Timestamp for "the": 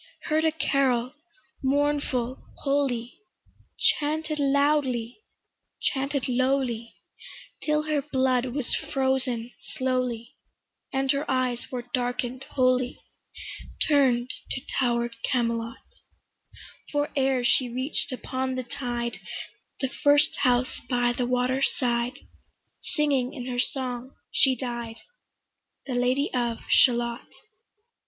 18.55-18.63, 19.81-19.89, 21.13-21.27, 25.85-25.93